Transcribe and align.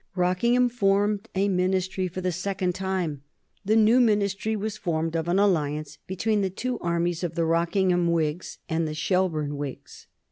Rockingham 0.15 0.69
formed 0.69 1.29
a 1.35 1.47
Ministry 1.47 2.07
for 2.07 2.21
the 2.21 2.31
second 2.31 2.73
time. 2.73 3.21
The 3.63 3.75
new 3.75 3.99
Ministry 3.99 4.55
was 4.55 4.75
formed 4.75 5.15
of 5.15 5.27
an 5.27 5.37
alliance 5.37 5.99
between 6.07 6.41
the 6.41 6.49
two 6.49 6.79
armies 6.79 7.23
of 7.23 7.35
the 7.35 7.45
Rockingham 7.45 8.09
Whigs 8.09 8.57
and 8.67 8.87
the 8.87 8.95
Shelburne 8.95 9.57
Whigs. 9.57 10.07